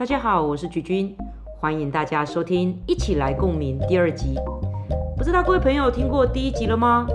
[0.00, 1.14] 大家好，我是菊君，
[1.58, 4.34] 欢迎大家收听《一起来共鸣》第二集。
[5.14, 7.06] 不知道各位朋友听过第一集了吗？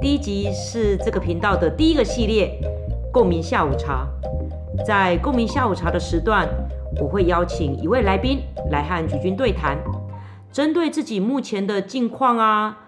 [0.00, 2.56] 第一集是这个频道的第一个系列——
[3.12, 4.06] 共鸣下午茶。
[4.86, 6.48] 在共鸣下午茶的时段，
[7.00, 8.38] 我会邀请一位来宾
[8.70, 9.76] 来和菊君对谈，
[10.52, 12.78] 针对自己目前的境况啊，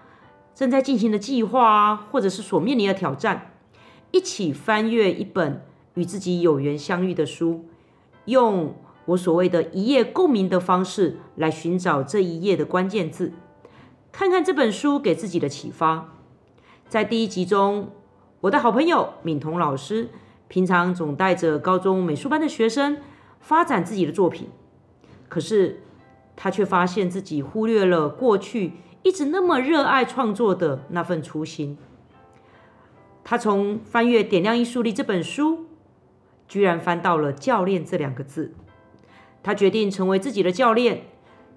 [0.55, 3.51] 正在进行的计划啊，或者是所面临的挑战，
[4.11, 5.65] 一起翻阅一本
[5.95, 7.65] 与自己有缘相遇的书，
[8.23, 8.73] 用
[9.05, 13.33] 我所谓的一页共鸣的方式来寻找这一页的关键字，
[14.11, 16.13] 看看这本书给自己的启发。
[16.87, 17.91] 在第一集中，
[18.41, 20.09] 我的好朋友敏彤老师
[20.47, 22.97] 平常总带着高中美术班的学生
[23.39, 24.49] 发展自己的作品，
[25.27, 25.81] 可是
[26.35, 31.77] 他却发现自己忽略了过去一直那么热爱创作的那份初心。
[33.25, 35.65] 他从翻阅《点亮艺术力》这本书，
[36.47, 38.53] 居然翻到了“教练”这两个字。
[39.43, 41.03] 他决定成为自己的教练，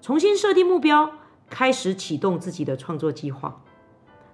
[0.01, 1.09] 重新设定目标，
[1.49, 3.63] 开始启动自己的创作计划。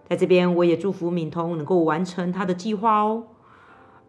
[0.10, 3.28] 在这边，我也祝福敏通能够完成他的计划哦。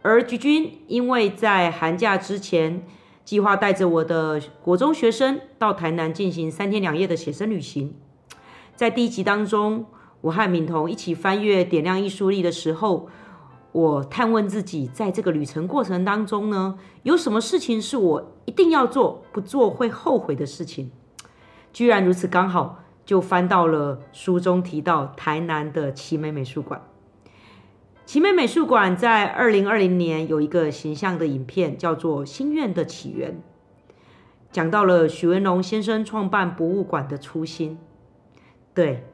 [0.03, 2.87] 而菊君，因为在寒假之前
[3.25, 7.95] 计划带着我的国中学生到台南进行三天两夜的写生旅行，
[8.75, 9.87] 在第一集当中，
[10.23, 13.09] 我和敏彤一起翻阅《点亮艺术力》的时候，
[13.75, 20.93] 我探问自己，在这个旅程过程当中呢，有什么事情是我一定要做，不做会后悔的事情？
[21.73, 22.79] 居然如此刚好。
[23.05, 26.81] 就翻到了书中提到台南的奇美美术馆。
[28.07, 33.33] 奇美美术馆在二零二零年有一个形象的影片，叫做《心愿的起源》，
[34.51, 37.79] 讲到了许文龙先生创办博物馆的初心。
[38.73, 39.05] 对，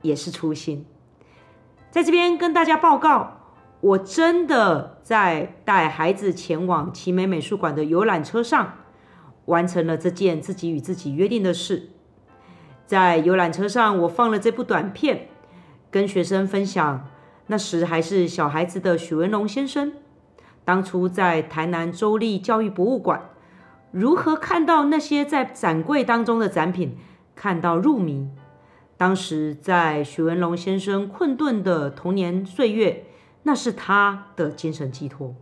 [0.00, 0.86] 也是初心。
[1.90, 3.45] 在这边跟大家报告，
[3.80, 8.74] 我真的在带孩子前往奇美美术馆的游览车上，
[9.44, 11.90] 完成了这件自己与自己约定的事。
[12.86, 15.28] 在游览车上，我放了这部短片，
[15.90, 17.08] 跟学生分享。
[17.48, 19.92] 那时还是小孩子的许文龙先生，
[20.64, 23.30] 当初在台南州立教育博物馆，
[23.92, 26.96] 如何看到那些在展柜当中的展品，
[27.36, 28.28] 看到入迷。
[28.96, 33.04] 当时在许文龙先生困顿的童年岁月，
[33.46, 35.32] 那是他的精神寄托，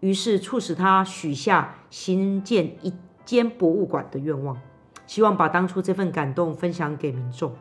[0.00, 2.94] 于是促使他许下新建一
[3.26, 4.58] 间博物馆的愿望。
[5.06, 7.54] 希望把当初这份感动分享给民众。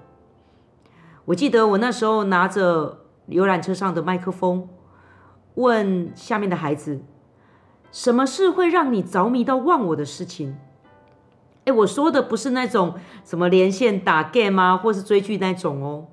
[1.25, 4.69] 我记得我那时候拿着游览车上的麦克风，
[5.55, 7.01] 问下面的孩子
[7.91, 10.57] ：“什么事会让你着迷到忘我的事情？”
[11.65, 16.07] 哎，我说的不是那种什么连线打 game 啊，或是追剧那种哦，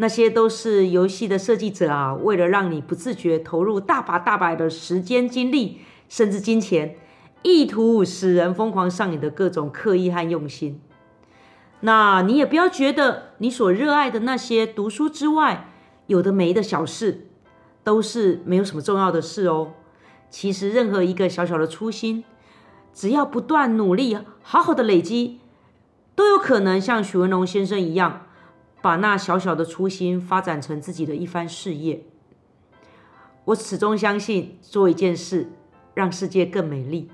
[0.00, 6.96] 那些都是游戏的设计者啊，为了让你不自觉投入大把大把的时间、精力，甚至金钱。
[7.42, 10.80] 意图使人疯狂上瘾的各种刻意和用心，
[11.80, 15.68] 那你也不要觉得你所热爱的那些读书之外
[16.08, 17.28] 有的没的小事
[17.84, 19.72] 都是没有什么重要的事哦。
[20.28, 22.24] 其实任何一个小小的初心，
[22.92, 25.38] 只要不断努力，好好的累积，
[26.16, 28.26] 都有可能像许文龙先生一样，
[28.88, 32.04] 把那小小的初心发展成自己的一番事业。
[33.44, 35.50] 我始终相信，做一件事，
[35.92, 37.10] 让世界更美丽。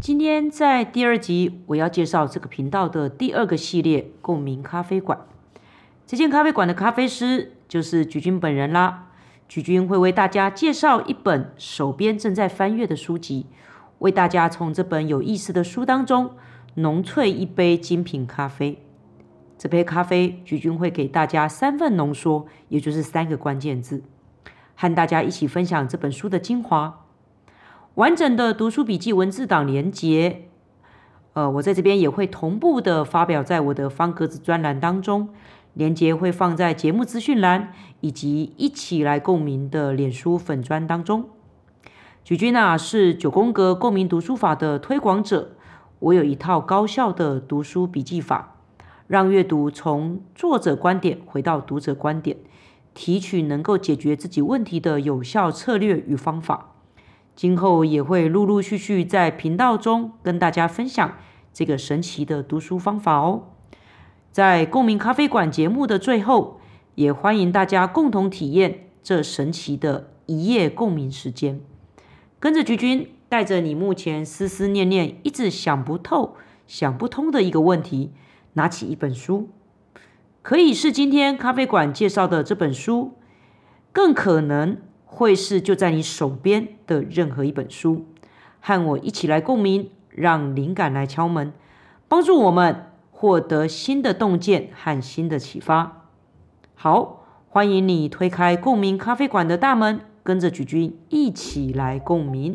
[0.00, 5.26] 今天在第二集，我要介绍这个频道的第二个系列——共鸣咖啡馆。
[6.06, 9.08] 这间咖啡馆的咖啡师就是菊君本人啦。
[9.46, 13.44] 菊君会为大家介绍一本手边正在翻阅的书籍，
[13.98, 16.30] 为大家从这本有意思的书当中
[16.76, 18.82] 浓萃一杯精品咖啡。
[19.58, 24.02] 这杯咖啡，菊君会给大家三份浓缩，也就是三个关键字，
[24.74, 26.99] 和大家一起分享这本书的精华。
[27.96, 30.44] 完整的读书笔记文字档连接，
[31.32, 35.30] 呃，我在这边也会同步的发表在我的方格子专栏当中，
[35.74, 41.30] 连接会放在节目资讯栏以及一起来共鸣的脸书粉砖当中。
[42.22, 45.50] 菊君啊，是九宫格共鸣读书法的推广者，
[45.98, 48.54] 我有一套高效的读书笔记法，
[49.08, 52.36] 让阅读从作者观点回到读者观点，
[52.94, 56.69] 提取能够解决自己问题的有效策略与方法。
[57.34, 61.16] 今后也会陆陆续续在频道中跟大家分享
[61.52, 63.44] 这个神奇的读书方法哦。
[64.30, 66.60] 在共鸣咖啡馆节目的最后，
[66.94, 71.60] 也欢迎大家共同体验这神奇的一夜共鸣时间。
[72.38, 76.36] 跟着菊君带着你目前思思念念、一直想不透、
[76.66, 78.12] 想不通的一个问题，
[78.52, 79.48] 拿起一本书，
[80.42, 83.14] 可以是今天咖啡馆介绍的这本书，
[83.92, 84.78] 更可能
[85.12, 88.06] 会是就在你手边的任何一本书，
[88.60, 91.52] 和我一起来共鸣，让灵感来敲门，
[92.06, 96.06] 帮助我们获得新的洞见和新的启发。
[96.74, 100.00] 好，欢迎你推开共鸣咖啡馆的大门。
[100.22, 102.54] 跟着举君一起来共鸣。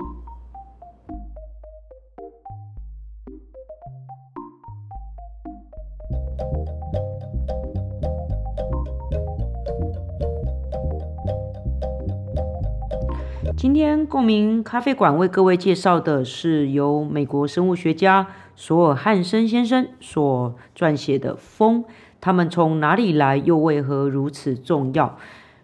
[13.65, 21.83] 今天共鸣咖啡馆为各位介绍的是由美国生物学家索尔汉森先生所撰写的《风》，
[22.21, 25.17] 他们从哪里来，又为何如此重要？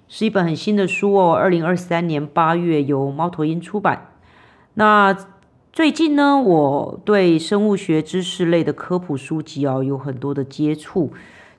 [0.07, 4.09] 是一本很新的书哦，二零二三年八月由猫头鹰出版。
[4.73, 5.15] 那
[5.71, 11.11] 最近呢，我对生物学知识类的科普书籍哦有很多的接触，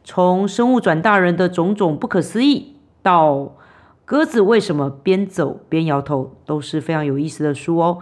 [0.02, 3.52] 从生物转大人的种种不可思议，到
[4.04, 7.98] 鸽子为什么边走边摇头，都是非常有意思的书哦。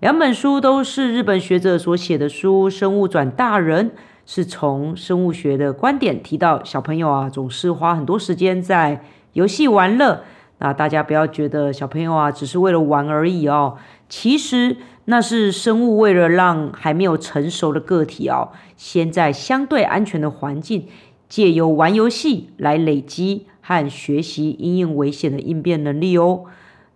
[0.00, 3.90] 两本书都是日本学者所写的书，《生物转大人》
[4.26, 9.04] 是从生物学的观点提到小朋友啊，总是花很多时间在。
[9.34, 10.22] 游戏玩乐，
[10.58, 13.76] 那大家不要觉得小朋友啊只是为了玩而已哦。
[14.08, 14.76] 其实
[15.06, 20.86] 那是生物为了让还没有成熟的个体哦，先在相对安全的环境，
[21.34, 26.44] 借由玩游戏来累积和学习应应危险的应变能力哦。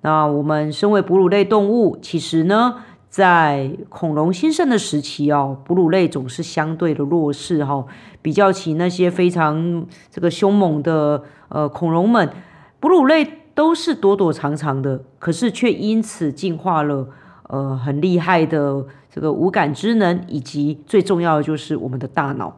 [0.02, 2.76] 那我们身为哺乳类动物，其实呢，
[3.08, 7.84] 在恐龙兴盛的时期哦，哺乳类总是相对的弱势哈，
[8.22, 11.24] 比较起那些非常这个凶猛的。
[11.48, 12.30] 呃，恐龙们、
[12.78, 13.26] 哺乳类
[13.56, 17.08] 都是躲躲藏藏的，可是却因此进化了
[17.48, 22.56] 呃很厉害的这个无感知能，以及最重要的就是我们的大脑。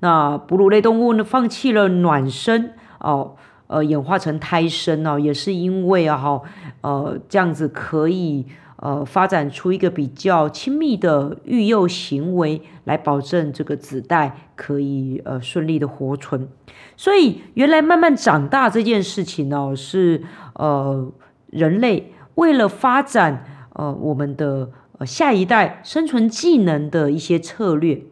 [0.00, 3.36] 那哺乳类动物呢，放弃了卵生哦，
[3.68, 6.42] 呃，演化成胎生哦，也是因为啊哈，
[6.80, 8.46] 呃，这样子可以。
[8.82, 16.48] 呃，发展出一个比较亲密的育幼行为，来保证这个子代可以呃顺利的活存。
[16.96, 20.22] 所以，原来慢慢长大这件事情呢，是
[20.54, 21.12] 呃
[21.50, 23.44] 人类为了发展
[23.74, 24.70] 呃我们的
[25.04, 28.02] 下一代生存技能的一些策略。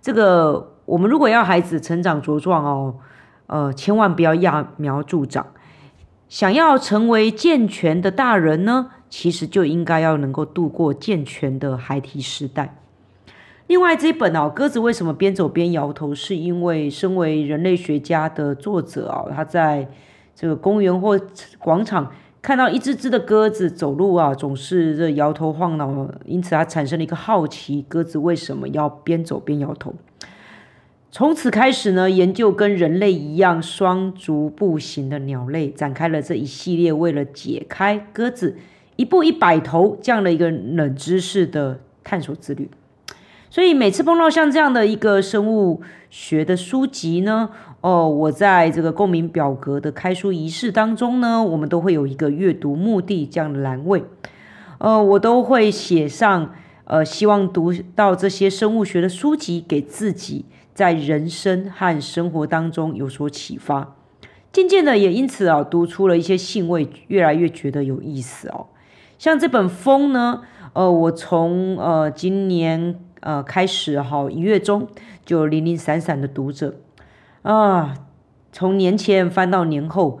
[0.00, 2.96] 这个我们如果要孩子成长茁壮哦，
[3.46, 5.46] 呃，千万不要揠苗助长。
[6.28, 8.90] 想要成为健全的大人呢？
[9.08, 12.76] 其实就应该要能够度过健全的孩提时代。
[13.68, 16.14] 另外这一本哦，鸽子为什么边走边摇头？
[16.14, 19.88] 是因为身为人类学家的作者啊，他在
[20.34, 21.18] 这个公园或
[21.58, 22.12] 广场
[22.42, 29.94] 看到一只只的鸽子走路啊，总是这摇头晃脑，因此他产生了一个好奇：鸽子为什么要边走边摇头？
[31.14, 38.56] 从此开始呢，研究跟人类一样双足步行的鸟类，展开了这一系列为了解开鸽子。
[38.96, 42.66] 一步一百头这样的一个冷知识的探索之旅，
[43.50, 47.50] 所以每次碰到像这样的一个生物学的书籍呢，
[47.82, 54.02] 哦，我在这个共鸣表格的开书仪式当中呢，我们都会有一个阅读目的这样的栏位，
[54.78, 56.54] 呃，我都会写上，
[56.84, 63.94] 呃，希望读到这些生物学的书籍，给自己在人生和生活当中有所启发。
[64.52, 68.66] 渐渐的也因此啊，读出了一些兴味，越来越觉得有意思哦。
[69.18, 70.42] 像这本《风》呢，
[70.74, 74.88] 呃，我从呃今年呃开始哈，一月中
[75.24, 76.74] 就零零散散的读着
[77.42, 77.94] 啊，
[78.52, 80.20] 从年前翻到年后，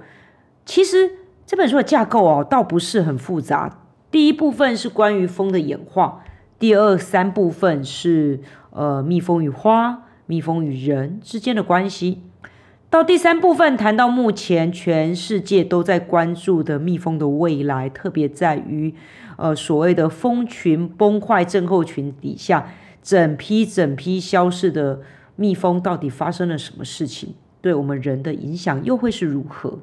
[0.64, 1.10] 其实
[1.44, 3.80] 这本书的架构哦，倒不是很复杂。
[4.10, 6.22] 第一部分是关于风的演化，
[6.58, 8.40] 第二三部分是
[8.70, 12.22] 呃蜜蜂与花、蜜蜂与人之间的关系。
[12.88, 18.94] 到第三部分谈到目前全世界都在关注的蜜蜂的未来，特别在于，
[19.36, 22.72] 呃，所谓的蜂群崩坏症候群底下，
[23.02, 25.02] 整批整批消失的
[25.36, 29.80] 蜜蜂到底发生了什么事情，对我们人的影响又会是如何？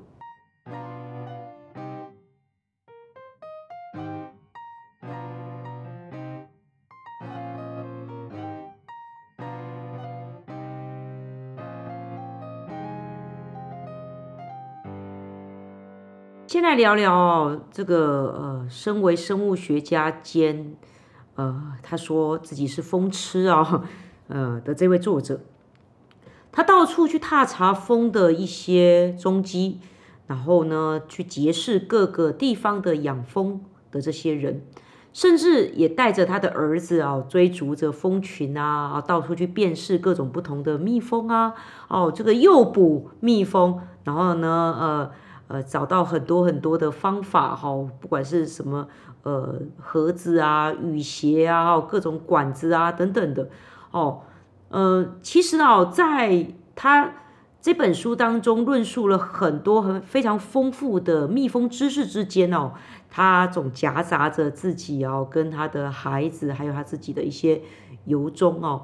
[16.70, 20.76] 来聊聊，这个呃，身为生物学家兼
[21.34, 23.86] 呃，他说自己是风痴啊，
[24.30, 25.42] 呃的这位作者，
[26.52, 29.80] 他到处去踏查风的一些踪迹，
[30.28, 34.62] 然后呢，去结识各个地方的养蜂的这些人，
[35.12, 41.56] 甚至也带着他的儿子啊，追逐着蜂群啊，到处去辨识各种不同的蜜蜂啊，
[41.88, 45.12] 哦，这个诱捕蜜蜂，然后呢，呃
[45.50, 48.88] 呃，找到很多很多的方法哈，不管是什么
[49.24, 53.50] 呃盒子啊、雨鞋啊、各种管子啊等等的，
[53.92, 54.22] 哦，
[54.70, 57.14] 呃，其实哦，在他。
[57.62, 62.72] 这本书当中论述了很多很非常丰富的蜜蜂知识之间哦，
[63.10, 67.62] 他总夹杂着自己哦跟他的孩子，还有他自己的一些
[68.06, 68.84] 由衷哦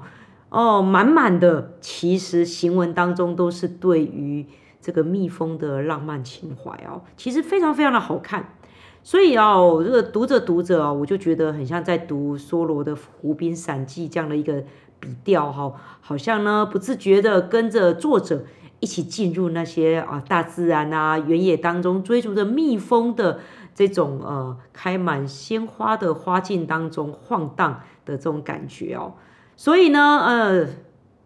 [0.50, 4.46] 哦，满满的其实行文当中都是对于
[4.86, 8.54] 这个蜜蜂的浪漫情怀哦，其实非常非常的好看，
[9.02, 14.62] 所以哦，这个读着读着哦，我就觉得很像在读梭罗的《湖滨散记》这样的一个
[15.00, 18.44] 笔调哈，好像呢不自觉的跟着作者。
[18.78, 23.40] 一起进入那些啊大自然啊原野当中，追逐着蜜蜂的
[23.74, 29.14] 这种呃开满鲜花的花境当中晃荡的这种感觉哦。
[29.56, 30.66] 所以呢，呃，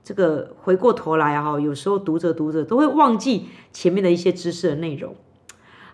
[0.02, 5.14] 这个回过头来哈，有时候读着读着都会忘记前面的一些知识的内容。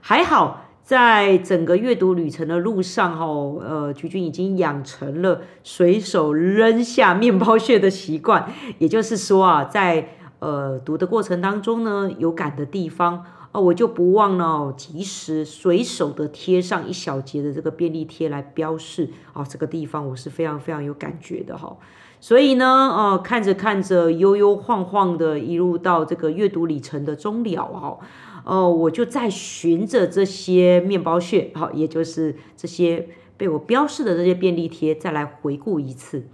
[0.00, 8.52] 还好，在整个阅读旅程的路上哈，呃，菊君已经养成了随手扔下面包屑的习惯。
[8.78, 21.76] 也就是说啊，在呃，读的过程当中呢，有感的地方哦，我就不忘了及时随手的贴上一小节的这个便利贴来标示哦，这个地方我是非常非常有感觉的哈。
[22.18, 27.99] 所以呢，呃，看着看着悠悠晃晃的一路到这个阅读里程的终了哈，
[28.44, 36.26] 哦，我就在循着这些面包屑，好，也就是这些被我标示的这些便利贴，再来回顾一次。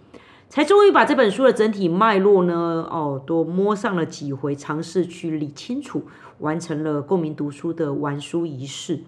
[0.49, 6.03] 才终于把这本书的整体脉络呢，哦，都摸上了几回，尝试去理清楚，
[6.41, 9.01] 完成了共鸣读书的完书仪式。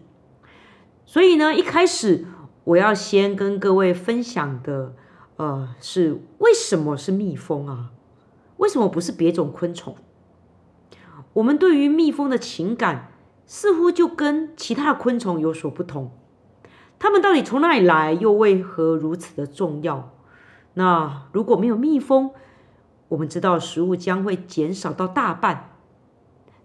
[1.05, 2.25] 所以呢，一开始
[2.65, 4.95] 我要先跟各位分享的，
[5.37, 7.91] 呃，是为什么是蜜蜂啊？
[8.59, 9.97] 为什么不是别种昆虫？
[11.33, 13.11] 我们对于蜜蜂的情感
[13.45, 16.13] 似乎就跟其他的昆虫有所不同。
[16.99, 20.13] 它们到底从哪里来，又为何如此的重要？
[20.75, 22.31] 那如果没有蜜蜂，
[23.09, 25.77] 我们知道食物将会减少到大半。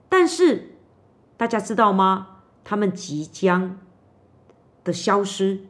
[0.08, 0.76] 但是
[1.36, 2.44] 大家知道吗？
[2.64, 3.80] 它们即将
[4.84, 5.66] 的消失，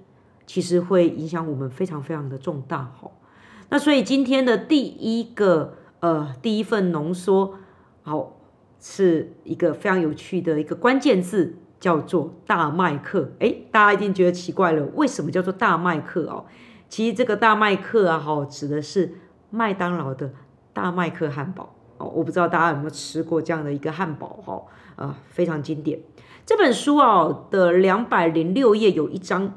[0.49, 2.91] 其实会影响我们非常非常的重大。
[2.99, 3.11] 哈，
[3.69, 7.53] 那所以今天的第一个呃第一份浓缩，
[8.01, 8.35] 好
[8.79, 13.33] 是一个非常有趣的一个关键字，叫做大麦克。
[13.37, 16.45] 哎，大家一定觉得奇怪了，为什么叫做大麦克哦？
[16.89, 19.13] 其实这个大麦克啊，哈，指的是
[19.51, 20.33] 麦当劳的
[20.73, 22.07] 大麦克汉堡哦。
[22.07, 24.63] 我不知道大家有没有吃过这样的一个汉堡哈，
[24.95, 25.99] 呃，非常经典。
[26.43, 29.53] 这本书啊的两百零六页有一张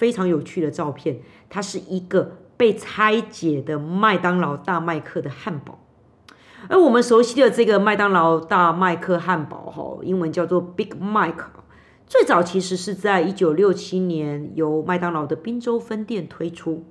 [0.00, 5.78] 非常有趣的照片，它是一个被拆解的麦当劳大麦克的汉堡。
[6.70, 11.34] 而我们熟悉的这个麦当劳大麦克汉堡哈，英文叫做 Big Mac。
[12.06, 16.86] 最早其实是在一九六七年由麦当劳的宾州分店推出。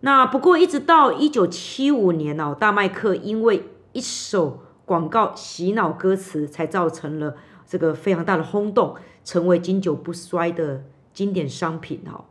[0.00, 3.64] 那不过一直到一九七五年哦，大麦克因为
[3.94, 10.84] 一首广告洗脑歌词，才造成了这个非常大的轰动，成为经久不衰的
[11.16, 12.26] 经典商品哈。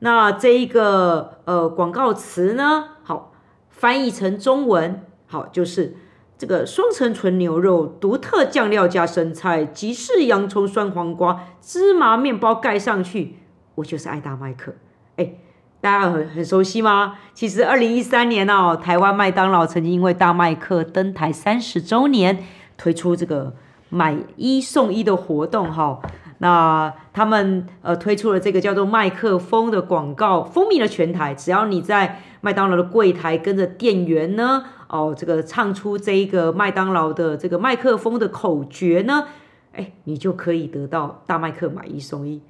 [0.00, 3.32] 那这一个呃广告词呢，好
[3.70, 5.96] 翻译成中文，好就是。
[6.36, 13.36] 这个双层纯牛肉，独特酱料加生菜，吉士洋葱、酸黄瓜、芝麻面包盖上去，
[13.76, 14.74] 我就是爱大麦克。
[15.16, 15.34] 哎，
[15.80, 17.18] 大家很很熟悉吗？
[17.34, 22.44] 其实二零一三年哦，台湾麦当劳曾经因为大麦克登台三十周年，
[22.76, 23.54] 推出这个
[23.88, 26.00] 买一送一的活动哈。
[26.44, 31.34] 那他们呃推出了这个叫做麦克风的广告，风靡了全台。
[31.34, 34.62] 只要你在麦当劳的柜台跟着店员呢。
[34.88, 39.24] 哦，这个唱出这一个麦当劳的这个麦克风的口诀呢，
[39.72, 42.42] 哎，你就可以得到大麦克买一送一。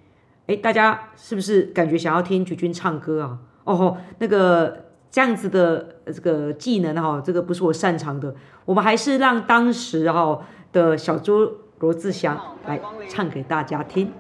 [0.49, 3.39] 哎，大家是不是感觉想要听菊君唱歌啊？
[3.63, 8.35] 哦，那个这样子的这个技能哈，这个不是我擅长的，
[8.65, 10.41] 我们还是让当时哈
[10.73, 11.51] 的小猪
[11.85, 14.11] 罗志祥来唱给大家听。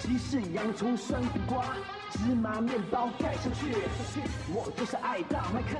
[0.00, 1.64] 鸡翅、洋葱、酸苦瓜、
[2.10, 3.72] 芝麻面包盖上去，
[4.52, 5.78] 我就是爱大麦克。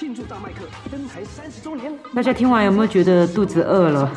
[0.00, 1.92] 庆祝大麦克登台三十周年。
[2.14, 4.10] 大家听完有没有觉得肚子饿了？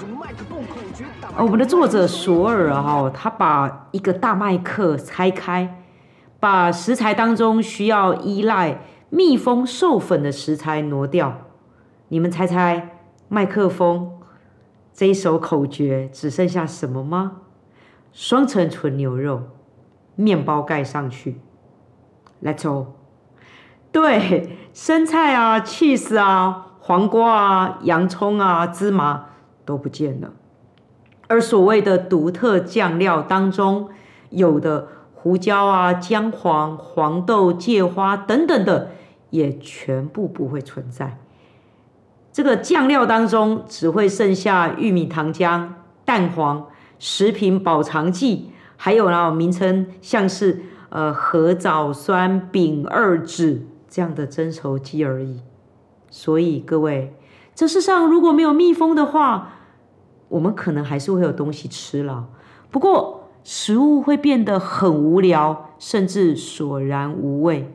[1.38, 5.84] 我们的作者索尔哈，他把一个大麦克拆开，
[6.40, 8.80] 把食材当中需要依赖。
[9.10, 11.42] 蜜蜂授粉的食材挪掉。
[12.08, 12.92] 你们猜猜，
[13.28, 14.10] 麦克风
[14.94, 17.42] 这一首口诀只剩下什么吗？
[18.14, 19.50] 双层纯牛肉，
[20.16, 21.42] 面包盖上去。
[22.42, 22.94] Let's go。
[23.94, 29.26] 对，生菜啊、cheese 啊、黄瓜啊、洋葱啊、芝麻
[29.64, 30.32] 都不见了。
[31.28, 33.90] 而所谓的独特酱料当中，
[34.32, 38.90] 有的胡椒啊、姜黄、黄豆、芥花等等的，
[39.30, 41.20] 也全部不会存在。
[42.32, 45.70] 这个酱料当中只会剩下玉米糖浆、
[46.04, 46.66] 蛋黄、
[46.98, 55.42] 食品保藏剂，还有呢名称像是呃核藻酸丙二酯这样的增稠剂而已。
[56.10, 57.16] 所以各位，
[57.54, 59.54] 这世上如果没有蜜蜂的话，
[60.30, 62.28] 我们可能还是会有东西吃了。
[62.72, 67.72] 不过食物会变得很无聊，甚至索然无味。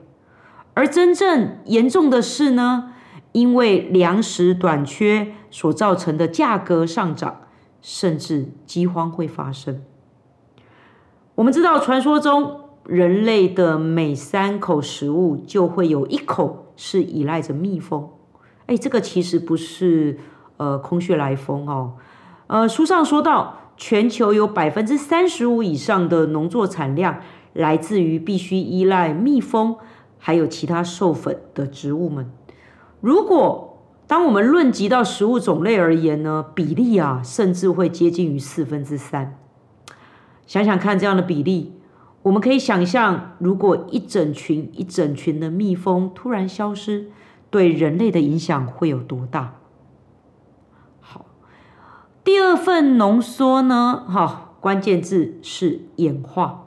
[0.75, 2.95] 而真正严重的是呢？
[3.31, 7.43] 因为粮食短缺所造成的价格上涨，
[7.81, 9.85] 甚至饥荒会发生。
[11.37, 18.09] 我们知道，传说中人类的每三口食物就会有一口是依赖着蜜蜂。
[18.65, 20.19] 哎，这个其实不是
[20.57, 21.97] 呃空穴来风哦。
[22.47, 27.21] 呃，书上说到，全球有百分之三十五以上的农作产量
[27.53, 29.77] 来自于必须依赖蜜蜂，
[30.17, 32.33] 还有其他授粉的植物们。
[33.03, 39.39] 如果当我们论及到食物种类而言呢，比例啊，甚至会接近于四分之三。
[40.47, 41.75] 想想看，这样的比例，
[42.29, 47.11] 我们可以想象，如果一整群一整群的蜜蜂突然消失，
[47.51, 49.55] 对人类的影响会有多大？
[51.01, 51.25] 好，
[52.23, 56.67] 第二份浓缩呢，哈，关键字是演化。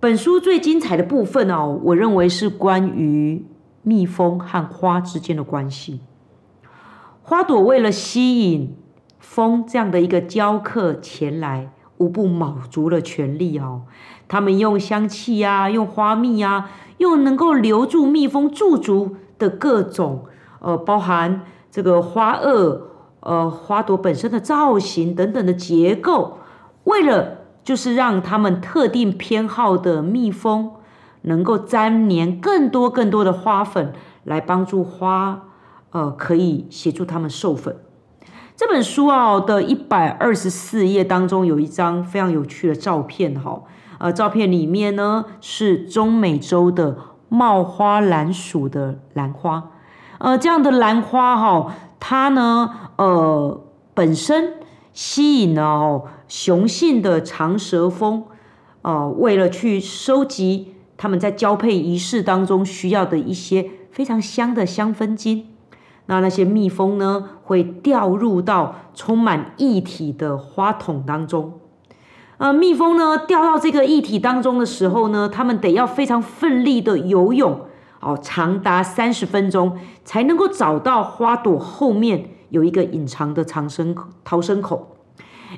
[0.00, 3.46] 本书最精彩的部分哦，我认为是关于。
[3.82, 6.00] 蜜蜂和花之间的关系，
[7.22, 8.76] 花朵为了吸引
[9.18, 13.82] 蜂这样的一个交客前来，无不卯足了全力哦。
[14.26, 20.24] 他们用香气啊，用花蜜啊，用能够留住蜜蜂驻足的各种
[20.58, 22.80] 呃，包含这个花萼、
[23.20, 26.38] 呃花朵本身的造型等等的结构，
[26.84, 30.72] 为了就是让他们特定偏好的蜜蜂。
[31.22, 33.92] 能够粘黏更多更多的花粉，
[34.24, 35.42] 来帮助花，
[35.90, 37.76] 呃，可以协助他们授粉。
[38.60, 43.62] 这本书啊的一百二十四页当中有一张非常有趣的照片，哈，
[43.96, 46.94] 呃，照片里面呢是中美洲的
[47.30, 49.70] 帽花兰属的兰花，
[50.18, 53.62] 呃，这样的兰花哈，它呢，呃，
[53.94, 54.56] 本身
[54.92, 58.24] 吸引了哦雄性的长舌蜂，
[58.82, 60.74] 呃，为了去收集。
[60.98, 65.46] 他们在交配仪式当中需要的一些非常香的香氛精，
[66.10, 71.52] 那那些蜜蜂呢会掉入到充满液体的花筒当中。
[72.38, 77.60] 呃，蜜蜂呢掉到这个液体当中的时候呢，它们得要非常奋力的游泳，
[78.00, 83.94] 哦，长达三十分钟才能够找到花朵后面有一个隐藏的藏身
[84.24, 84.96] 逃生口。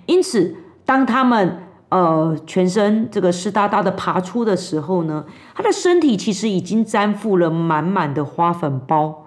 [0.04, 9.21] 因此，当它们呃，全身这个湿哒哒的爬出的时候呢，它的身体其实已经粘附了满满的花粉包。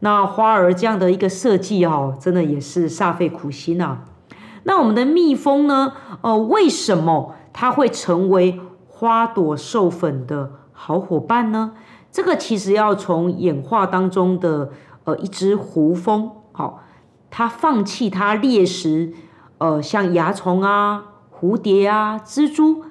[0.00, 4.04] 那花儿这样的一个设计哦，真的也是煞费苦心啊。
[4.64, 5.92] 那我们的蜜蜂呢？
[6.20, 11.72] 呃，为什么它会成为花朵授粉的好伙伴呢？
[12.12, 14.70] 这个其实要从演化当中的
[15.04, 16.84] 呃一只胡蜂，好，
[17.30, 19.12] 它放弃它猎食，
[19.58, 21.04] 呃，像蚜虫啊。
[21.40, 22.82] 蝴蝶啊，蜘蛛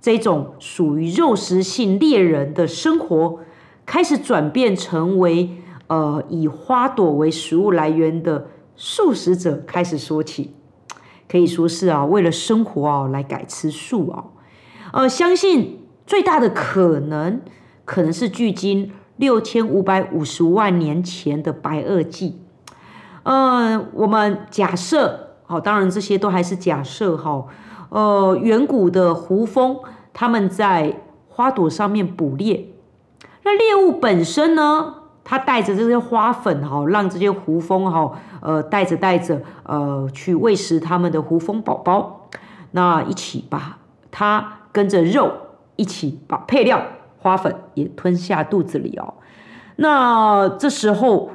[0.00, 3.40] 这种属于肉食性猎人的生活，
[3.84, 10.54] 开始转变成为呃以花朵为食物来源的素食者开始说起，
[11.28, 14.24] 可以说是啊，为了生活啊来改吃素啊。
[14.92, 17.40] 呃，相信最大的可能
[17.84, 22.40] 可能是距今六千五百五十万年前的白垩纪。
[23.24, 27.46] 呃，我们假设，好，当然这些都还是假设哈。
[27.88, 29.78] 呃，远古的胡蜂，
[30.12, 32.68] 他们在花朵上面捕猎。
[33.42, 34.94] 那猎物本身呢，
[35.26, 42.28] 它带着这些花粉哈，让这些胡蜂哈，呃，带着带着，呃，去喂食他们的胡蜂宝宝。
[42.70, 43.78] 那一起把
[44.12, 45.32] 它跟着肉
[45.74, 46.80] 一起把配料
[47.18, 49.14] 花粉也吞下肚子里哦。
[49.74, 51.30] 那这时候，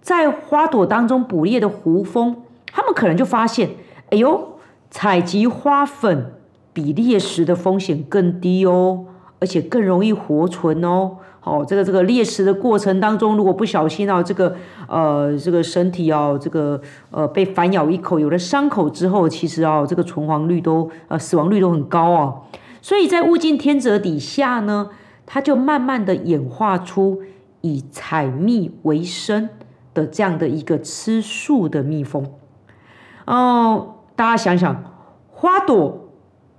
[0.00, 3.70] 在花朵当中捕猎的胡蜂，他们可能就发现，
[4.10, 4.54] 哎呦。
[4.90, 6.32] 采集花粉
[6.72, 9.04] 比猎食的风险更低哦，
[9.38, 11.18] 而且更容易活存哦。
[11.40, 14.54] 好，这个这个猎食的过程当中，如果不小心哦，这个
[14.86, 22.42] 呃这个身体哦，这个呃被反咬一口，有了伤口之后，其实哦这个存活率都呃死亡率都很高哦。
[22.82, 24.90] 所以在物竞天择底下呢，
[25.26, 27.22] 它就慢慢的演化出
[27.60, 29.48] 以采蜜为生
[29.94, 32.26] 的这样的一个吃素的蜜蜂。
[33.26, 34.84] 哦，大家想想，
[35.30, 36.08] 花朵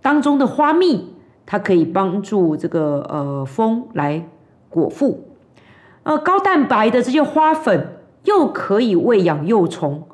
[0.02, 1.14] 当中的花蜜，
[1.46, 4.28] 它可以帮助这个呃蜂来
[4.70, 5.36] 果腹，
[6.04, 10.08] 呃高蛋白的这些花粉又可以喂养幼虫，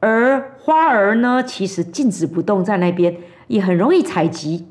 [0.00, 3.16] 而花儿呢，其实静止不动在那边，
[3.48, 4.66] 也很容易采集。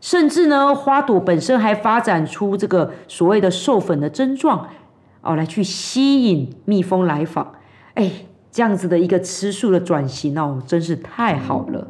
[0.00, 4.68] 甚至呢，花朵本身还发展出这个所谓的授粉的症状，
[5.20, 7.52] 哦，来去吸引蜜蜂来访。
[7.94, 8.10] 哎，
[8.50, 11.86] 这样子的一个吃素的转型哦，真是太好了。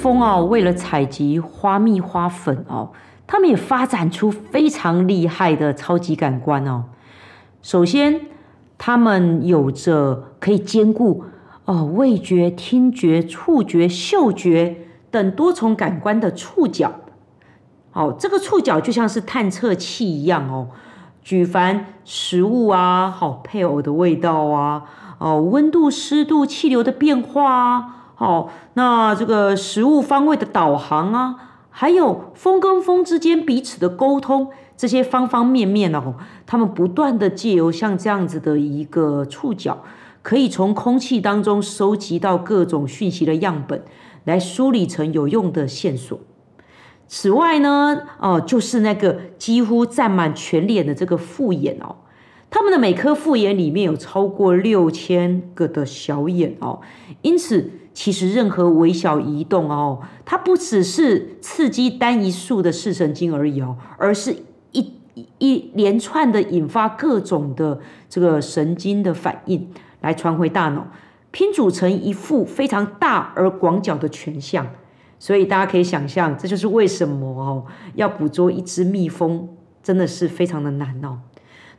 [0.00, 2.90] 蜂哦，为了采集花蜜、花粉哦，
[3.26, 6.84] 它们也发展出非常厉害的超级感官哦。
[7.60, 8.18] 首先，
[8.78, 11.24] 它们有着可以兼顾
[11.66, 16.92] 哦味觉、听觉、触觉、嗅觉等多重感官的触角。
[17.90, 20.68] 好，这个触角就像是探测器一样哦，
[21.22, 24.84] 举凡食物啊、好配偶的味道啊、
[25.18, 31.36] 哦温度、湿度、气流的变化啊，好，那这个食物方位的导航啊，
[31.70, 34.50] 还有风跟风之间彼此的沟通。
[34.76, 39.82] 这些方方面面哦，他们不断的借由像这样子的一个触角，
[40.20, 43.82] 可以从空气当中收集到各种讯息的样本，
[44.24, 46.20] 来梳理成有用的线索。
[47.08, 51.96] 此外呢，哦，就是那个几乎占满全脸的这个复眼哦，
[52.50, 56.80] 他们的每颗复眼里面有超过六千个的小眼哦，
[57.22, 57.70] 因此
[58.02, 64.34] 其实任何微小移动哦，它不只是刺激单一束的视神经而已哦，而是。
[65.38, 69.68] 一连串的引发各种的这个神经的反应，
[70.00, 70.86] 来传回大脑，
[71.30, 74.66] 拼组成一副非常大而广角的全像。
[75.18, 79.46] 所以大家可以想象，这就是为什么哦，要捕捉一只蜜蜂
[79.82, 81.18] 真的是非常的难哦。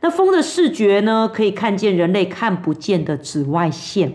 [0.02, 4.12] 那蜂的视觉呢，可以看见人类看不见的紫外线。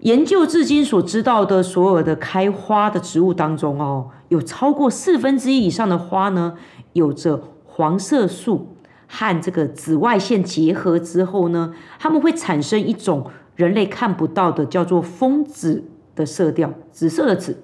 [0.00, 6.54] 研究至今所知道的所有的开花的植物当中哦，有超过四分之一以上的花呢，
[6.92, 7.42] 有着。
[7.78, 8.74] 黄色素
[9.06, 17.62] 和这个紫外线结合之后呢，它们会产生一种人类看不到的，叫做风紫的色调，紫色的紫。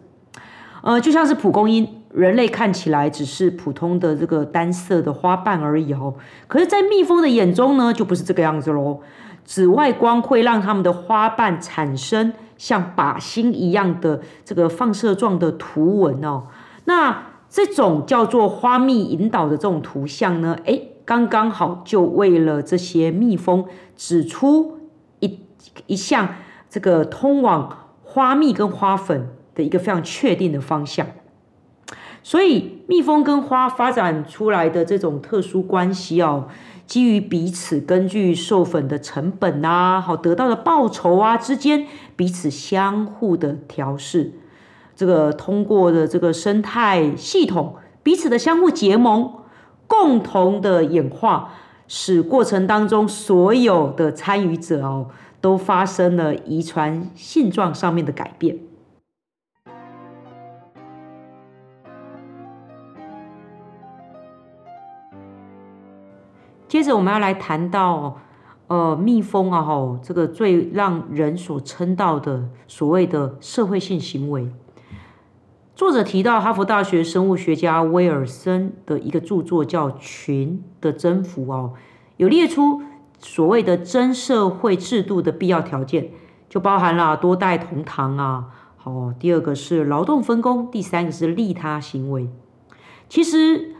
[0.82, 6.14] 呃，就像是蒲公英，人类看起来只是普通的这个单色的花瓣而已哦。
[6.46, 9.00] 可是，在蜜蜂的眼中呢，就不是这个样子喽。
[9.44, 16.44] 紫外光会让它们的花瓣产生像靶心一样的这个放射状的图文哦。
[16.84, 23.64] 那这种叫做花蜜引导的这种图像呢，哎，刚刚好就为了这些蜜蜂
[23.96, 24.78] 指出
[25.18, 25.40] 一
[25.86, 26.36] 一项
[26.70, 31.06] 这个通往花蜜跟花粉的一个非常确定的方向。
[32.22, 36.46] 所以蜜蜂跟花发展出来的这种特殊关系哦，
[36.86, 44.32] 基于彼此根据授粉的成本啊，好得到的报酬啊之间彼此相互的调试。
[44.94, 49.32] 这个通过的这个生态系统彼此的相互结盟，
[49.88, 51.54] 共同的演化，
[51.88, 55.08] 使过程当中所有的参与者哦，
[55.40, 58.58] 都发生了遗传性状上面的改变。
[66.72, 68.16] 接着我们要来谈到，
[68.66, 74.50] 呃，蜜蜂啊，吼，这个最让人所称道的所谓的社会性行为。
[75.76, 81.74] 作者提到哈佛大学生物学家威尔森的一个著作，叫《群的征服》哦，
[82.16, 82.80] 有列出
[83.18, 86.08] 所谓的真社会制度的必要条件，
[86.48, 88.46] 就包含了多代同堂啊，
[88.78, 92.30] 好，第二个是劳动分工，第三个是利他行为。
[93.10, 93.74] 其实，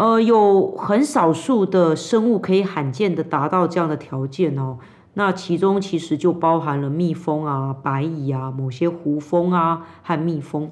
[0.00, 4.78] 呃，有很少数的生物可以罕见的达到这样的条件哦，
[5.12, 10.70] 那其中其实就包含了蜜蜂啊、白蚁啊、某些胡蜂啊和蜜蜂。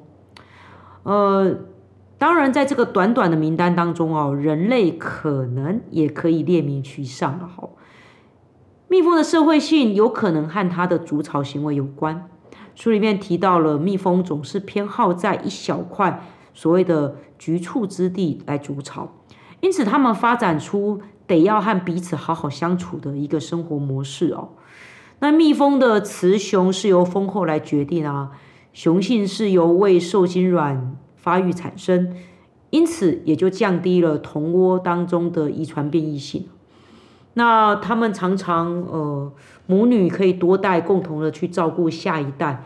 [1.03, 1.57] 呃，
[2.17, 7.69] 当然，在这个短短的名单当中哦，人类可能也可以列名其上了哈。
[8.89, 12.31] 蜜蜂的社会性有可能和它的筑巢行为有关。
[12.75, 16.23] 书里面提到了，蜜蜂总是偏好在一小块
[16.55, 19.11] 所谓的局促之地来筑巢，
[19.61, 24.51] 因此它们发展出得要和彼此好好相处的一个生活模式哦。
[25.21, 28.31] 那蜜蜂的雌雄是由蜂后来决定啊，
[28.73, 32.15] 雄性是由未受精卵发育产生，
[32.71, 36.47] 因此也就降低了同窝当中的遗传变异性。
[37.35, 39.33] 那他们常常呃，
[39.67, 42.65] 母女可以多代共同的去照顾下一代，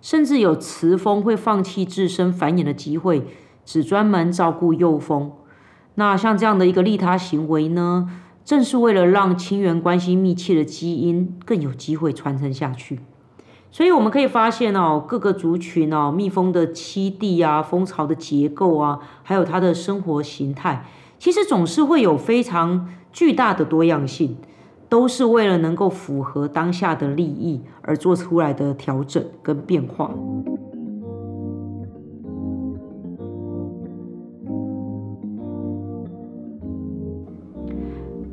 [0.00, 3.26] 甚至有雌蜂会放弃自身繁衍的机会，
[3.64, 5.32] 只专门照顾幼蜂。
[5.98, 8.08] 那像这样的一个利他行为呢？
[8.44, 13.00] 正是为了让亲缘关系密切的基因更有机会传承下去，
[13.72, 20.84] 所以我们可以发现哦，各个族群哦，蜜蜂的栖地啊、蜂巢的结构啊，还有它的生活形态，
[21.18, 24.36] 其实总是会有非常巨大的多样性，
[24.88, 30.12] 都是为了能够符合当下的利益而做出来的调整跟变化。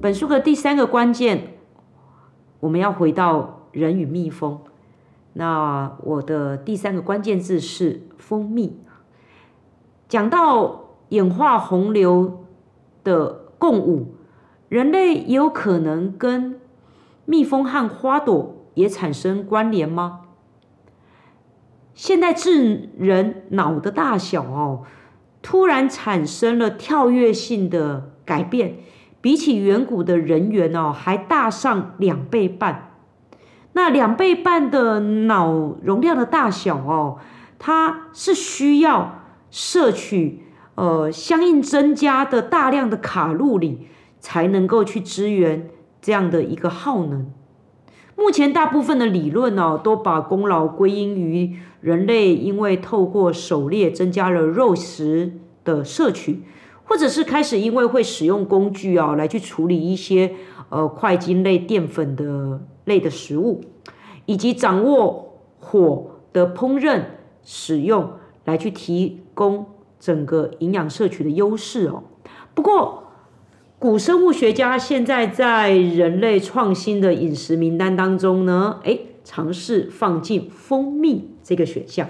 [0.06, 1.56] 本书的第三个关键，
[2.60, 4.62] 我们要回到人与蜜蜂。
[5.34, 8.78] 那我的第三个关键字是蜂蜜。
[10.08, 12.46] 讲到演化洪流
[13.04, 14.14] 的共舞，
[14.70, 16.62] 人类也有可能跟
[17.26, 20.22] 蜜蜂和花朵也产生关联吗？
[21.96, 24.84] 现代智人脑的大小哦，
[25.42, 28.78] 突然产生了跳跃性的改变。
[29.26, 32.92] 比起远古的人猿哦，还大上两倍半。
[33.74, 37.18] 那两倍半的脑容量的大小哦，
[37.58, 40.44] 它是需要摄取
[40.76, 43.88] 呃相应增加的大量的卡路里，
[44.20, 47.26] 才能够去支援这样的一个耗能。
[48.16, 56.44] 目前大部分的理论哦，都把功劳归因于人类，因为透过狩猎增加了肉食的摄取。
[56.88, 60.34] 或者是开始因为会使用工具啊，来去处理一些
[60.70, 63.62] 呃快精类淀粉的类的食物，
[64.26, 67.02] 以及掌握火的烹饪
[67.44, 68.12] 使用，
[68.46, 69.66] 来去提供
[70.00, 72.04] 整个营养摄取的优势哦。
[72.54, 73.04] 不过，
[73.80, 82.08] 古生物学家现在在人类创新的饮食名单当中呢，哎，尝试放进蜂蜜这个选项。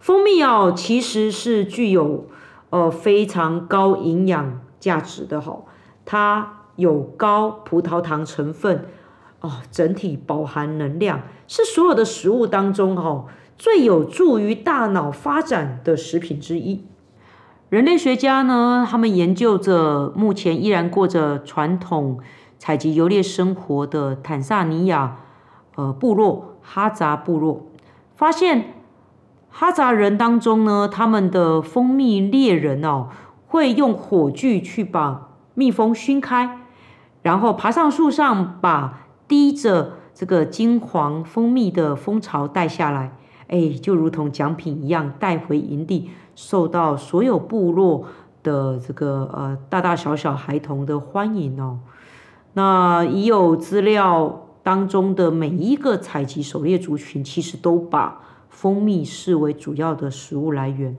[0.00, 2.26] 蜂蜜哦，其实是具有。
[2.70, 5.58] 呃，非常高营养价值的哈，
[6.04, 8.86] 它有高葡萄糖成分
[9.40, 13.26] 哦，整体饱含能量，是所有的食物当中哈
[13.56, 16.84] 最有助于大脑发展的食品之一。
[17.68, 22.18] 人类学家呢，他们研究着目前依然过着传统
[22.58, 25.18] 采集游猎生活的坦萨尼亚
[25.76, 27.66] 呃部落哈扎部落，
[28.16, 28.72] 发现。
[29.58, 33.08] 哈扎人当中呢，他们的蜂蜜猎人哦，
[33.46, 36.58] 会用火炬去把蜜蜂熏开，
[37.22, 43.16] 然后爬上树上，把滴着这个金黄蜂蜜的蜂巢带下来，
[43.48, 48.04] 哎，就如同奖品一样带回营地，受到所有部落
[48.42, 51.78] 的这个呃大大小小孩童的欢迎哦。
[52.52, 58.20] 那已有资料当中的每一个采集狩猎族群，其实都把。
[58.56, 60.96] 蜂蜜视为主要的食物来源，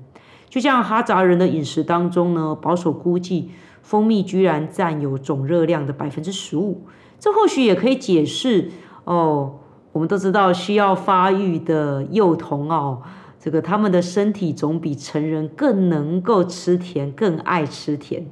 [0.48, 3.50] 就像哈扎人的饮食当中呢，保守估计，
[3.82, 6.86] 蜂蜜居然占有总热量的百分之十五。
[7.18, 8.70] 这或许也可以解释
[9.06, 9.56] 哦。
[9.92, 13.02] 我们都知道，需要发育的幼童哦，
[13.40, 18.28] 这个他们的身体总比成人更能够吃甜，更爱吃甜。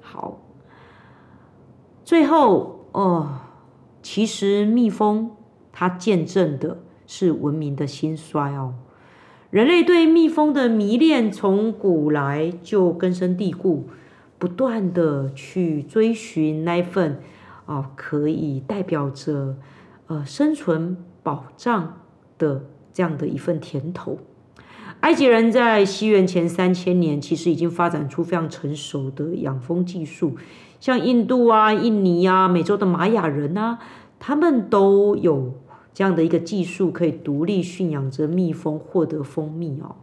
[0.00, 0.38] 好，
[2.04, 3.28] 最后哦，
[4.02, 5.30] 其实蜜蜂
[5.70, 6.78] 它见证的。
[7.14, 8.72] 是文明的兴衰哦。
[9.50, 13.86] 人类对蜜蜂的迷恋从古来就根深蒂固，
[14.38, 17.20] 不断的去追寻那份
[17.66, 19.56] 啊，可以代表着
[20.06, 22.00] 呃生存保障
[22.38, 24.16] 的这样的一份甜头。
[25.00, 30.38] 埃及人在西元前三千年，其实已经发展出非常成熟的养蜂技术，
[30.80, 33.78] 像印度啊、印尼啊、美洲的玛雅人啊，
[34.18, 35.52] 他们都有。
[35.94, 39.96] 这样的一个技术可以独立驯养着蜜蜂，获得蜂蜜哦。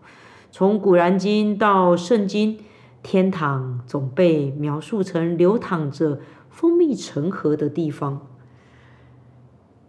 [0.52, 2.60] 从古兰经到圣经，
[3.02, 8.28] 天堂总被描述成流淌着蜂蜜成河的地方。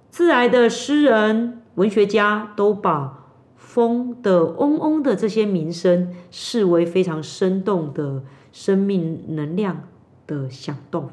[0.08, 9.84] 自来的诗人、文学家都把蜂的嗡嗡的这些鸣声视为非常生动的生命能量
[10.26, 11.10] 的响动。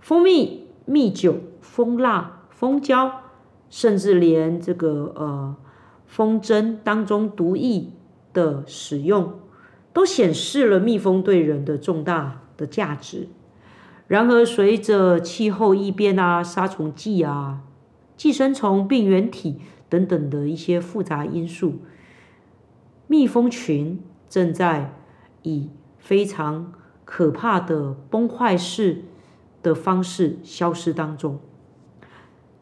[0.00, 2.38] 蜂蜜、蜜酒、蜂蜡。
[2.62, 3.22] 蜂胶，
[3.68, 5.56] 甚至连这个呃
[6.06, 7.90] 蜂针当中毒液
[8.32, 9.40] 的使用，
[9.92, 13.26] 都显示了蜜蜂对人的重大的价值。
[14.06, 17.62] 然而，随着气候异变啊、杀虫剂啊、
[18.16, 21.80] 寄生虫、病原体等等的一些复杂因素，
[23.08, 24.94] 蜜蜂群正在
[25.42, 26.72] 以非常
[27.04, 29.02] 可怕的崩坏式
[29.64, 31.40] 的方式消失当中。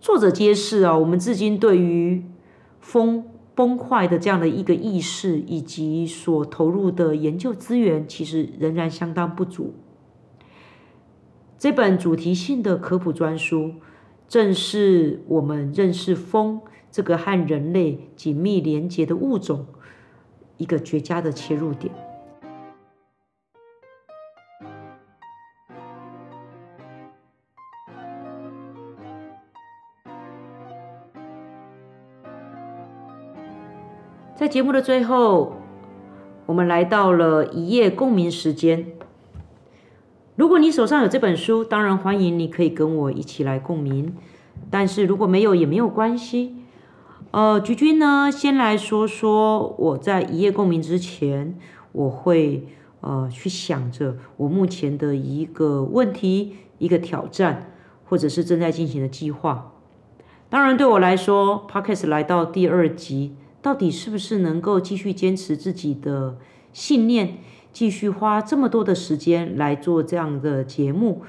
[0.00, 2.24] 作者揭示啊，我们至今对于
[2.80, 3.22] 风
[3.54, 9.74] 崩坏的这样的一个意识，以及所投入的研究资源，其实仍然相当不足。
[11.58, 13.74] 这本主题性的科普专书，
[14.26, 19.66] 正是我们认识风这个和人类紧密连结的物种
[20.56, 21.92] 一个绝佳的切入点。
[34.40, 35.56] 在节目的最后，
[36.46, 38.86] 我们来到了一夜共鸣时间。
[40.34, 44.16] 如果你手上有这本书，当然欢迎你可以跟我一起来共鸣。
[44.70, 46.56] 但是如果没有也没有关系。
[47.32, 51.58] 呃，菊君呢，先来说说我在一夜共鸣之前，
[51.92, 52.66] 我会
[53.02, 57.74] 呃去想着我目前的一个问题、一个挑战，
[58.06, 59.72] 或者是正在进行的计划。
[60.48, 63.36] 当然对我来说 p o c k e t 来到第二集。
[63.62, 66.38] 到底是不是能够继续坚持自己的
[66.72, 67.38] 信念，
[67.72, 71.22] 继续花这么多的时间来做这样的节目？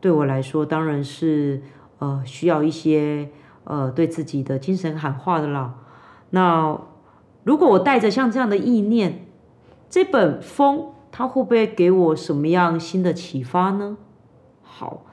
[0.00, 1.62] 对我来说，当然是
[1.98, 3.30] 呃需要一些
[3.64, 5.76] 呃对自己的精神喊话的啦。
[6.30, 6.78] 那
[7.44, 9.26] 如果我带着像这样的意念，
[9.88, 13.96] 这本风它会不会给我什么样新的启发呢？
[14.62, 15.06] 好，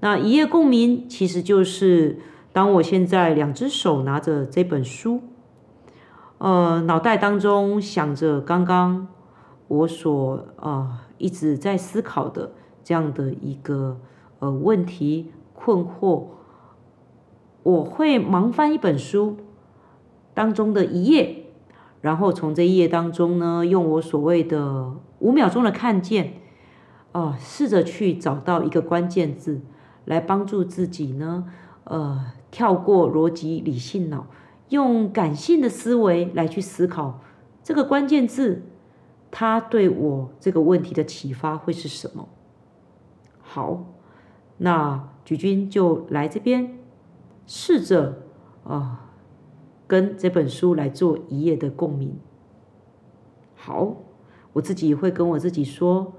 [0.00, 2.18] 那一夜共鸣其实就是
[2.52, 5.22] 当我现在两只手拿着这本书。
[6.42, 9.06] 呃，脑袋当中想着刚刚
[9.68, 12.50] 我所啊一直在思考的
[12.82, 14.00] 这样的一个
[14.40, 16.24] 呃问题困惑，
[17.62, 19.36] 我会忙翻一本书
[20.34, 21.46] 当中的一页，
[22.00, 26.40] 然后从这一页当中呢，用我所谓的五秒钟的看见，
[27.12, 29.60] 啊，试着去找到一个关键字，
[30.06, 31.44] 来帮助自己呢，
[31.84, 34.26] 呃，跳过逻辑理性脑。
[34.72, 37.20] 用感性的思维来去思考
[37.62, 38.62] 这个关键字，
[39.30, 42.28] 它对我这个问题的启发会是什么？
[43.40, 43.84] 好，
[44.56, 46.78] 那举君就来这边
[47.46, 48.22] 试着
[48.64, 49.10] 啊，
[49.86, 52.18] 跟这本书来做一页的共鸣。
[53.54, 53.96] 好，
[54.54, 56.14] 我自己会跟我自己说，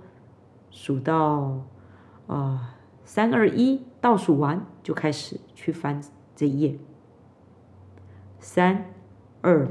[0.69, 1.65] 数到
[2.27, 6.01] 啊三二一，倒数完就开始去翻
[6.35, 6.79] 这一页。
[8.43, 8.93] 三、
[9.39, 9.69] 二、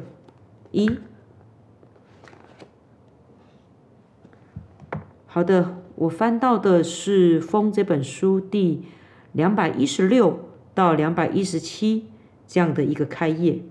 [0.71, 0.91] 一，
[5.27, 8.87] 好的，我翻到的是《风》这本书第
[9.33, 12.07] 两百一十六到两百一十七
[12.47, 13.63] 这样的一个开页。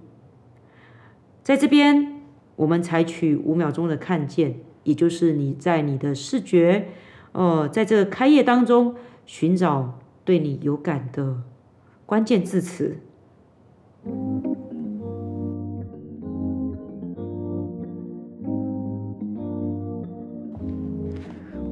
[1.41, 2.21] 在这边，
[2.57, 6.89] 我们采取五秒钟的看见，也就是你在你的视觉，
[7.31, 11.41] 呃，在这个开页当中寻找对你有感的
[12.05, 12.97] 关键字词。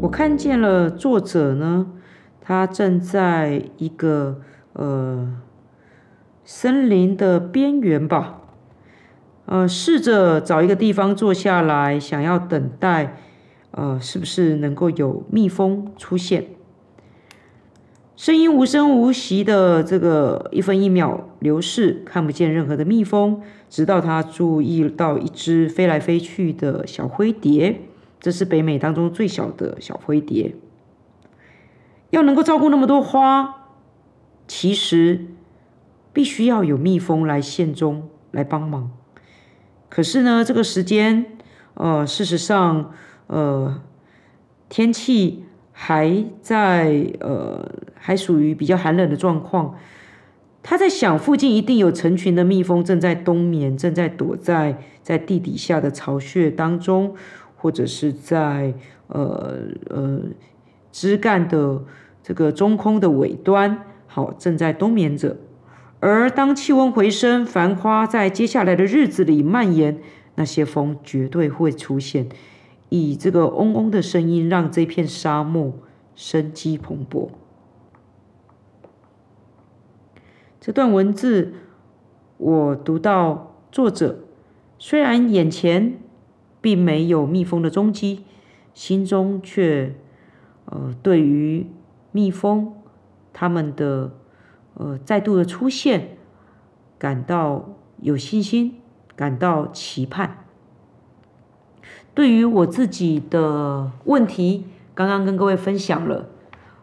[0.02, 1.88] 我看见了作者呢，
[2.40, 4.40] 他正在一个
[4.72, 5.36] 呃
[6.46, 8.40] 森林的边缘吧，
[9.46, 13.18] 呃，试着找一个地方坐下来，想要等待，
[13.72, 16.46] 呃，是不是能够有蜜蜂出现？
[18.16, 27.82] 声音无声无息的这个一分一秒流逝，看不见任何的蜜蜂，直到他注意到一只飞来飞去的小灰蝶。
[28.20, 30.56] 这是北美当中最小的小灰蝶。
[32.10, 33.68] 要能够照顾那么多花，
[34.48, 35.28] 其实
[36.12, 38.92] 必须要有蜜蜂来线中来帮忙。
[39.90, 41.26] 可是呢，这个时间，
[41.76, 42.92] 呃，事实上，
[43.28, 43.82] 呃，
[44.70, 49.76] 天气还在，呃，还属于比较寒冷的状况。
[50.62, 57.16] 他在想，附近一定有成群的蜜蜂正在冬眠，正在躲在在地底下的巢穴当中。
[57.62, 58.74] 或者是在
[59.08, 59.58] 呃
[59.90, 60.22] 呃
[60.94, 61.84] 枝干的
[62.24, 65.36] 这个中空的尾端，好正在冬眠着。
[66.00, 70.00] 而当气温回升，繁花在接下来的日子里蔓延，
[70.36, 72.30] 那些风绝对会出现，
[72.88, 75.74] 以这个嗡嗡的声音，让这片沙漠
[76.16, 77.28] 生机蓬勃。
[80.62, 81.54] 这段文字
[82.38, 84.20] 我读到作者，
[84.78, 86.00] 虽然眼前。
[86.62, 88.24] 并没有蜜蜂的踪迹，
[88.74, 89.96] 心中却，
[90.66, 91.68] 呃，对于
[92.12, 92.74] 蜜蜂
[93.32, 94.12] 它们的
[94.74, 96.18] 呃再度的出现
[96.98, 97.70] 感到
[98.02, 98.76] 有信心，
[99.16, 100.46] 感到期盼。
[102.14, 106.28] 对于我自己的问题，刚刚跟各位分享了，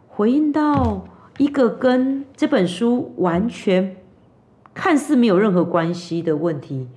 [0.09, 1.07] 回应到
[1.37, 3.97] 一个跟这本书完全
[4.73, 6.89] 看似没有任何关系的问题，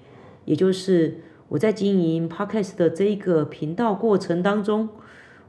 [0.46, 4.90] 也就是我在经营 Podcast 的这一个频道过程当中，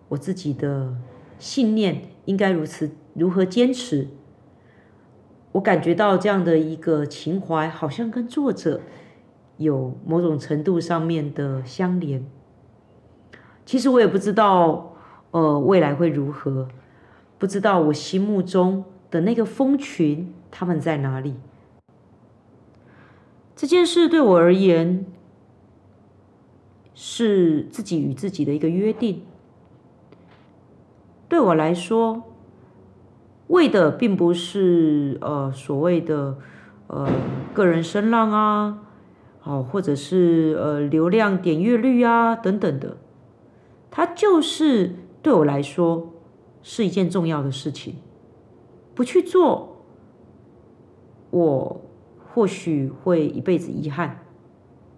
[0.09, 0.97] 我自己的
[1.39, 4.09] 信念应该如此如何坚持？
[5.53, 8.81] 我感觉到这样的一个情怀，好像跟作者
[9.59, 12.25] 有某种程度上面的相连。
[13.67, 14.97] 其实我也不知道，
[15.33, 16.69] 呃，未来会如何？
[17.39, 21.35] 不知道我心目中的那个蜂群他们在哪里？
[23.55, 25.05] 这件事对我而言
[26.95, 29.23] 是自己与自己的一个约定。
[31.29, 32.25] 对我来说，
[33.49, 36.39] 为的并不是呃所谓的
[36.89, 37.09] 呃
[37.55, 38.79] 个人声浪啊，
[39.45, 42.97] 哦，或者是呃流量点阅率啊等等的。
[43.91, 46.13] 它就是对我来说
[46.63, 47.97] 是一件重要的事情，
[48.95, 49.83] 不去做，
[51.31, 51.81] 我
[52.33, 54.25] 或许会一辈子遗憾。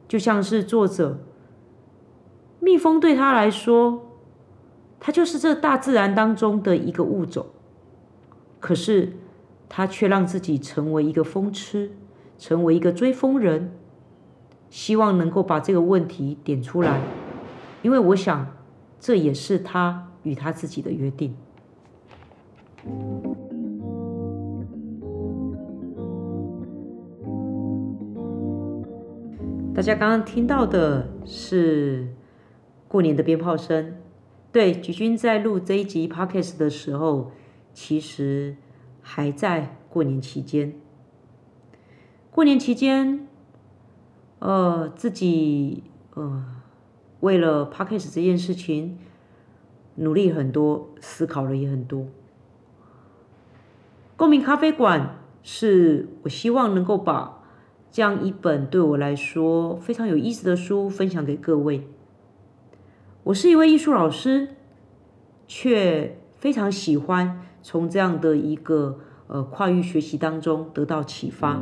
[0.09, 1.21] 就像是作者，
[2.63, 4.03] 蜜蜂对他来说，
[5.01, 7.47] 它就是这大自然当中的一个物种，
[8.61, 9.15] 可是
[9.69, 11.91] 他却让自己成为一个蜂痴，
[12.39, 13.73] 成为一个追风人，
[14.71, 17.01] 希望能够把这个问题点出来，
[17.83, 18.47] 因为我想。
[19.05, 21.35] 这也是他与他自己的约定。
[29.75, 32.07] 大家刚刚听到的是
[32.93, 33.95] 过年的鞭炮声。
[34.53, 37.33] 对，菊君在录这一集 podcast 的时候，
[37.73, 38.57] 其实
[39.01, 40.75] 还在过年期间。
[42.31, 43.27] 过年期间，
[44.41, 46.45] 呃，自己呃。
[47.21, 48.99] 为了 p a c k a g e 这件事情，
[49.95, 52.09] 努力很多，思考了也很多。
[54.17, 57.43] 共鸣咖啡馆是我希望能够把
[57.91, 61.87] 这样一本对我来说非常有意思的书分享给各位。
[63.25, 64.57] 我是一位艺术老师，
[65.47, 68.99] 却非常喜欢从这样的一个
[69.29, 71.61] 呃跨域学习当中得到启发。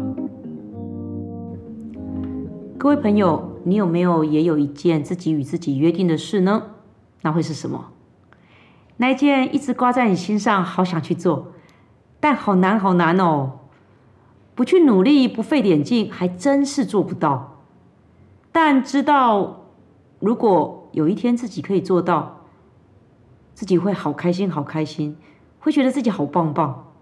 [2.78, 6.62] 各位朋友，你有没有也有一件自己与自己约定的事呢？
[7.20, 7.92] 那会是什么？
[8.96, 11.48] 那一件一直挂在你心上，好想去做，
[12.20, 13.58] 但好难好难哦！
[14.54, 17.58] 不去努力，不费点劲，还真是做不到。
[18.50, 19.66] 但知道，
[20.20, 22.44] 如果有一天自己可以做到，
[23.54, 25.16] 自己会好开心，好开心，
[25.58, 26.92] 会觉得自己好棒棒。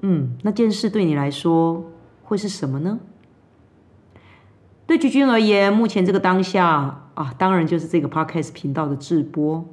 [0.00, 1.84] 嗯，那件事对你来说
[2.22, 3.00] 会是什么呢？
[4.86, 9.64] 对菊君而言，目前这个当下啊，当然就是这个 podcast 频道的直播。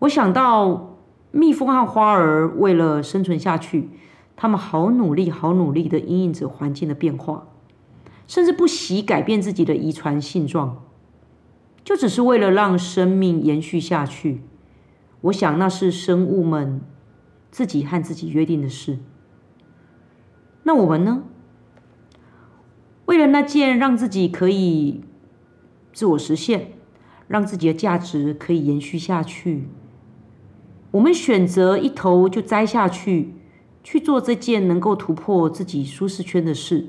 [0.00, 0.96] 我想到
[1.30, 3.90] 蜜蜂和花儿为了生存下去，
[4.36, 7.48] 他们好努力、好努力的应应着环境的变化，
[8.26, 10.82] 甚至不惜改变自己的遗传性状，
[11.88, 14.42] 就只是为了让生命延续下去。
[15.22, 16.82] 我想那是生物们
[17.50, 18.98] 自己和自己约定的事。
[20.64, 21.22] 那我们呢？
[23.06, 25.00] 为了那件让自己可以
[25.94, 26.72] 自我实现、
[27.26, 29.66] 让自己的价值可以延续下去，
[30.90, 33.32] 我们选择一头就栽下去，
[33.82, 36.88] 去做这件能够突破自己舒适圈的事，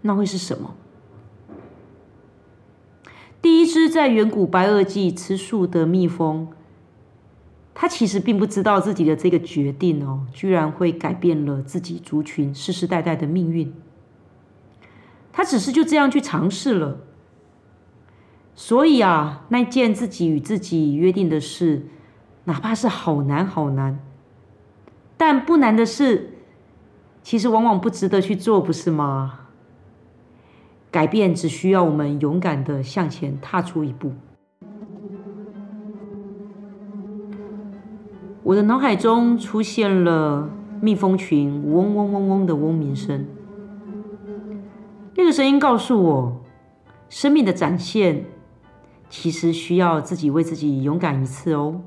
[0.00, 0.74] 那会是什么？
[3.42, 6.48] 第一只在远古白垩纪吃树的蜜蜂，
[7.72, 13.72] 它其实并不知道自己的这个决定哦，居然会改变了自己族群世世代代的命运。
[15.32, 16.98] 它只是就这样去尝试了，
[18.54, 21.86] 所以啊，那件自己与自己约定的事，
[22.44, 24.00] 哪怕是好难好难，
[25.16, 26.34] 但不难的事，
[27.22, 29.46] 其实往往不值得去做，不是吗？
[30.90, 34.12] 改变只需要我们勇敢的向前踏出一步。
[38.42, 43.24] 我的脑海中出现了蜜蜂群嗡嗡嗡嗡的嗡鸣声。
[45.14, 46.40] 那个声音告诉我，
[47.08, 48.24] 生命的展现
[49.08, 51.82] 其实需要自己为自己勇敢一次哦。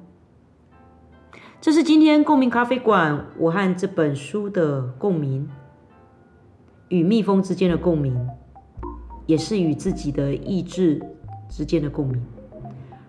[1.60, 5.50] 这是今天共鸣咖啡馆我和这本书的共鸣，
[6.90, 8.30] 与蜜蜂之间的共鸣，
[9.26, 11.02] 也是与自己的意志
[11.50, 12.22] 之间的共鸣。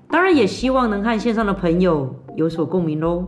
[0.09, 3.27] 当然也希望能和线上的朋友有所共鸣喽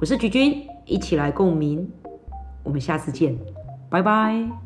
[0.00, 1.88] 我是菊君一起来共鸣。
[2.64, 3.38] 我们下次见
[3.88, 4.63] 拜拜。